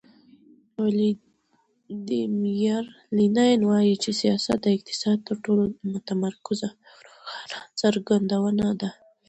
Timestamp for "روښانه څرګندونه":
7.05-8.65